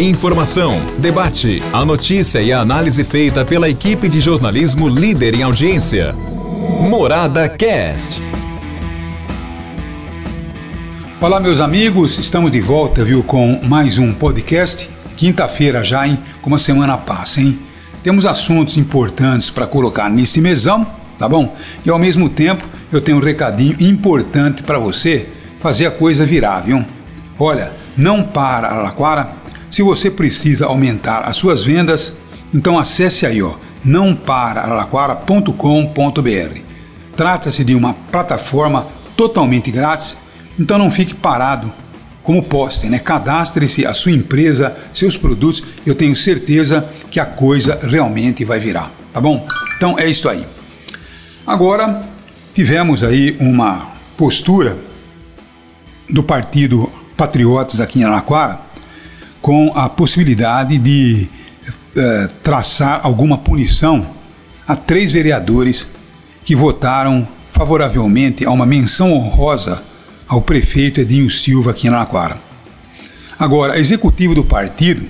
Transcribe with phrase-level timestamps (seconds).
[0.00, 6.12] Informação, debate, a notícia e a análise feita pela equipe de jornalismo líder em audiência.
[6.88, 8.22] Morada Cast.
[11.20, 14.88] Olá, meus amigos, estamos de volta, viu, com mais um podcast.
[15.16, 16.16] Quinta-feira já, hein?
[16.40, 17.58] Como a semana passa, hein?
[18.00, 20.86] Temos assuntos importantes para colocar nesse mesão,
[21.18, 21.56] tá bom?
[21.84, 25.28] E ao mesmo tempo, eu tenho um recadinho importante para você
[25.58, 26.86] fazer a coisa virar, viu?
[27.36, 29.37] Olha, não para, Araraquara.
[29.70, 32.14] Se você precisa aumentar as suas vendas,
[32.54, 33.54] então acesse aí, ó,
[33.84, 36.60] nãoparararaquara.com.br.
[37.16, 38.86] Trata-se de uma plataforma
[39.16, 40.16] totalmente grátis,
[40.58, 41.72] então não fique parado
[42.22, 42.98] como postem, né?
[42.98, 48.90] Cadastre-se a sua empresa, seus produtos, eu tenho certeza que a coisa realmente vai virar,
[49.12, 49.46] tá bom?
[49.76, 50.44] Então é isso aí.
[51.46, 52.02] Agora
[52.54, 54.76] tivemos aí uma postura
[56.10, 58.67] do Partido Patriotas aqui em Araraquara
[59.40, 61.28] com a possibilidade de
[61.96, 64.06] eh, traçar alguma punição
[64.66, 65.90] a três vereadores
[66.44, 69.82] que votaram favoravelmente a uma menção honrosa
[70.26, 72.38] ao prefeito Edinho Silva aqui em Araraquara.
[73.38, 75.06] Agora, a executiva do partido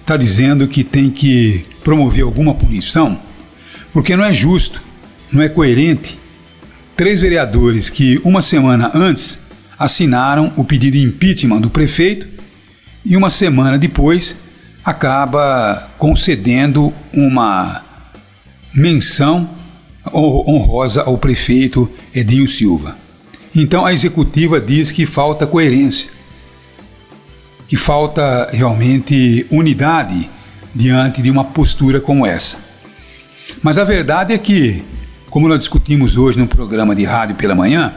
[0.00, 3.18] está dizendo que tem que promover alguma punição
[3.92, 4.82] porque não é justo,
[5.30, 6.18] não é coerente.
[6.96, 9.40] Três vereadores que uma semana antes
[9.78, 12.33] assinaram o pedido de impeachment do prefeito
[13.04, 14.36] e uma semana depois
[14.84, 17.82] acaba concedendo uma
[18.72, 19.48] menção
[20.12, 22.96] honrosa ao prefeito Edinho Silva.
[23.54, 26.10] Então a executiva diz que falta coerência,
[27.68, 30.28] que falta realmente unidade
[30.74, 32.58] diante de uma postura como essa.
[33.62, 34.82] Mas a verdade é que,
[35.30, 37.94] como nós discutimos hoje no programa de rádio pela manhã,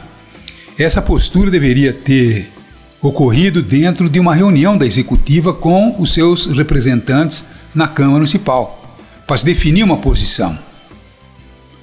[0.78, 2.50] essa postura deveria ter
[3.00, 9.36] ocorrido dentro de uma reunião da executiva com os seus representantes na Câmara Municipal, para
[9.36, 10.58] se definir uma posição.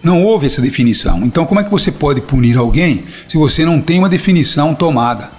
[0.03, 1.25] Não houve essa definição.
[1.25, 5.31] Então, como é que você pode punir alguém se você não tem uma definição tomada?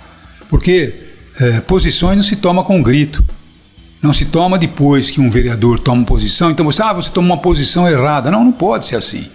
[0.48, 0.94] Porque
[1.38, 3.24] é, posições não se toma com grito.
[4.02, 6.50] Não se toma depois que um vereador toma posição.
[6.50, 8.30] Então você, ah, você tomou uma posição errada.
[8.30, 9.26] Não, não pode ser assim.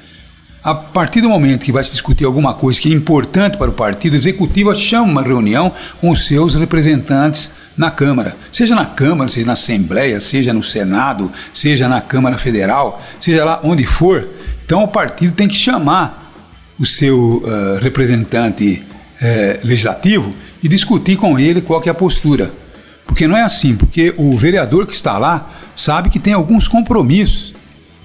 [0.63, 3.73] A partir do momento que vai se discutir alguma coisa que é importante para o
[3.73, 9.27] partido, a executiva chama uma reunião com os seus representantes na Câmara, seja na Câmara,
[9.27, 14.27] seja na Assembleia, seja no Senado, seja na Câmara Federal, seja lá onde for.
[14.63, 16.31] Então o partido tem que chamar
[16.79, 18.83] o seu uh, representante
[19.19, 20.29] uh, legislativo
[20.61, 22.53] e discutir com ele qual é a postura.
[23.07, 27.51] Porque não é assim, porque o vereador que está lá sabe que tem alguns compromissos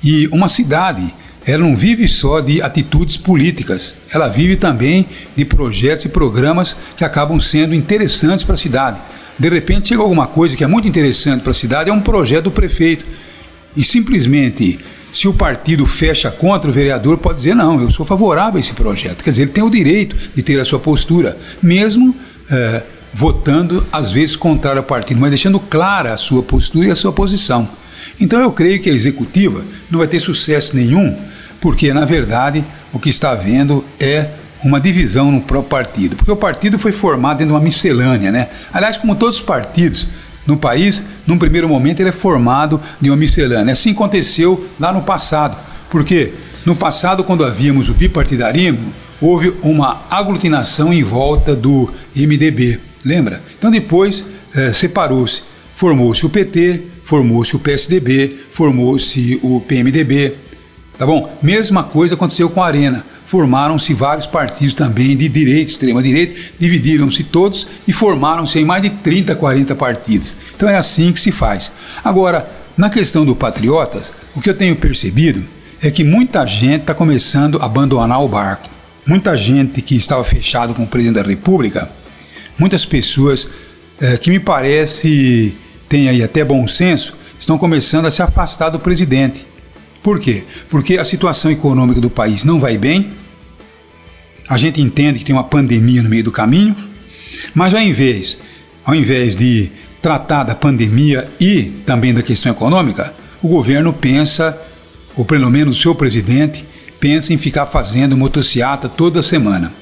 [0.03, 1.13] e uma cidade
[1.47, 7.05] ela não vive só de atitudes políticas, ela vive também de projetos e programas que
[7.05, 8.99] acabam sendo interessantes para a cidade.
[9.39, 12.45] De repente chega alguma coisa que é muito interessante para a cidade, é um projeto
[12.45, 13.05] do prefeito.
[13.77, 14.81] E simplesmente,
[15.13, 18.73] se o partido fecha contra o vereador, pode dizer: não, eu sou favorável a esse
[18.73, 19.23] projeto.
[19.23, 22.17] Quer dizer, ele tem o direito de ter a sua postura, mesmo
[22.51, 22.83] é,
[23.15, 27.13] votando, às vezes, contrário ao partido, mas deixando clara a sua postura e a sua
[27.13, 27.69] posição.
[28.19, 31.17] Então eu creio que a executiva não vai ter sucesso nenhum
[31.61, 34.29] porque na verdade o que está havendo é
[34.65, 38.49] uma divisão no próprio partido, porque o partido foi formado em uma miscelânea, né?
[38.73, 40.09] Aliás, como todos os partidos
[40.47, 43.73] no país, num primeiro momento ele é formado de uma miscelânea.
[43.73, 45.57] Assim aconteceu lá no passado,
[45.91, 46.33] porque
[46.65, 53.43] no passado, quando havíamos o bipartidarismo, houve uma aglutinação em volta do MDB, lembra?
[53.59, 54.25] Então depois
[54.55, 55.43] eh, separou-se,
[55.75, 60.35] formou-se o PT, formou-se o PSDB, formou-se o PMDB,
[60.99, 61.37] Tá bom?
[61.43, 63.05] Mesma coisa aconteceu com a Arena.
[63.27, 69.35] Formaram-se vários partidos também de direita, extrema-direita, dividiram-se todos e formaram-se em mais de 30,
[69.35, 70.37] 40 partidos.
[70.55, 71.73] Então é assim que se faz.
[72.05, 75.45] Agora, na questão do Patriotas, o que eu tenho percebido
[75.83, 78.69] é que muita gente está começando a abandonar o barco.
[79.07, 81.91] Muita gente que estava fechado com o presidente da República,
[82.59, 83.51] muitas pessoas
[84.01, 85.55] é, que me parece
[85.89, 89.47] têm aí até bom senso, estão começando a se afastar do presidente.
[90.07, 90.45] Por quê?
[90.71, 93.11] Porque a situação econômica do país não vai bem,
[94.49, 96.77] a gente entende que tem uma pandemia no meio do caminho,
[97.53, 98.39] mas ao invés,
[98.85, 99.69] ao invés de
[100.01, 103.13] tratar da pandemia e também da questão econômica,
[103.43, 104.57] o governo pensa,
[105.17, 106.65] ou pelo menos o seu presidente,
[107.01, 109.73] pensa em ficar fazendo motociata toda semana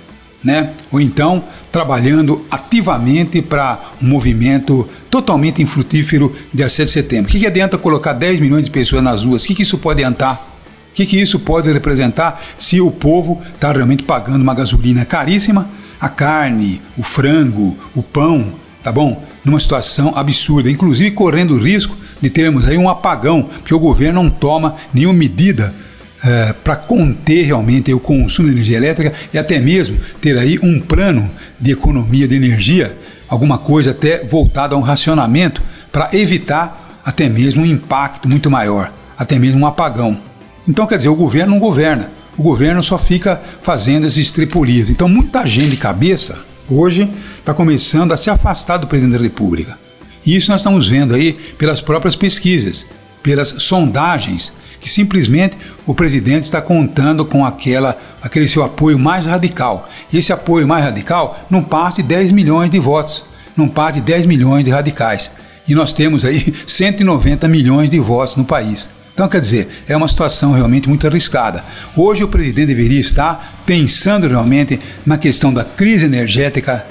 [0.44, 0.70] né?
[0.92, 1.42] ou então
[1.74, 7.28] trabalhando ativamente para um movimento totalmente infrutífero de 7 de setembro.
[7.28, 9.42] O que, que adianta colocar 10 milhões de pessoas nas ruas?
[9.42, 10.36] O que, que isso pode adiantar?
[10.92, 15.68] O que, que isso pode representar se o povo está realmente pagando uma gasolina caríssima,
[16.00, 19.24] a carne, o frango, o pão, tá bom?
[19.44, 24.22] Numa situação absurda, inclusive correndo o risco de termos aí um apagão, porque o governo
[24.22, 25.74] não toma nenhuma medida
[26.24, 30.80] é, para conter realmente o consumo de energia elétrica e até mesmo ter aí um
[30.80, 31.30] plano
[31.60, 32.96] de economia de energia,
[33.28, 35.62] alguma coisa até voltada a um racionamento
[35.92, 40.18] para evitar até mesmo um impacto muito maior, até mesmo um apagão.
[40.66, 44.88] Então, quer dizer, o governo não governa, o governo só fica fazendo esses tripulias.
[44.88, 46.38] Então, muita gente de cabeça
[46.70, 49.78] hoje está começando a se afastar do presidente da República.
[50.24, 52.86] E isso nós estamos vendo aí pelas próprias pesquisas,
[53.22, 54.54] pelas sondagens,
[54.84, 59.88] que simplesmente o presidente está contando com aquela, aquele seu apoio mais radical.
[60.12, 63.24] E esse apoio mais radical não passa de 10 milhões de votos,
[63.56, 65.30] não passa de 10 milhões de radicais.
[65.66, 68.90] E nós temos aí 190 milhões de votos no país.
[69.14, 71.64] Então, quer dizer, é uma situação realmente muito arriscada.
[71.96, 76.84] Hoje o presidente deveria estar pensando realmente na questão da crise energética,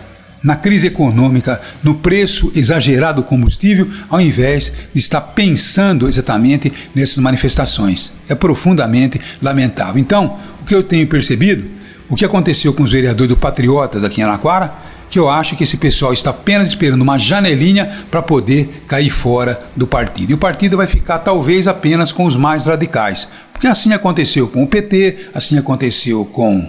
[0.43, 7.19] na crise econômica, no preço exagerado do combustível, ao invés de estar pensando exatamente nessas
[7.19, 8.13] manifestações.
[8.27, 9.99] É profundamente lamentável.
[9.99, 11.65] Então, o que eu tenho percebido,
[12.09, 14.73] o que aconteceu com os vereadores do Patriotas aqui em Araquara,
[15.09, 19.63] que eu acho que esse pessoal está apenas esperando uma janelinha para poder cair fora
[19.75, 20.31] do partido.
[20.31, 23.29] E o partido vai ficar talvez apenas com os mais radicais.
[23.51, 26.67] Porque assim aconteceu com o PT, assim aconteceu com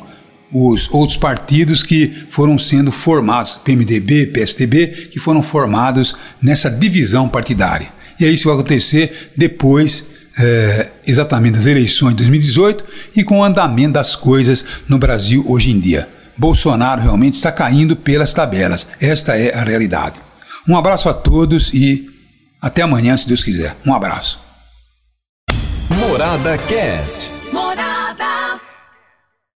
[0.55, 7.89] os outros partidos que foram sendo formados, PMDB, PSDB, que foram formados nessa divisão partidária.
[8.21, 10.07] E é isso que vai acontecer depois
[10.39, 12.85] é, exatamente das eleições de 2018
[13.17, 16.09] e com o andamento das coisas no Brasil hoje em dia.
[16.37, 18.87] Bolsonaro realmente está caindo pelas tabelas.
[19.01, 20.21] Esta é a realidade.
[20.69, 22.09] Um abraço a todos e
[22.63, 23.75] até amanhã, se Deus quiser.
[23.85, 24.41] Um abraço.
[25.91, 27.31] Morada Cast.
[27.53, 28.04] Morada.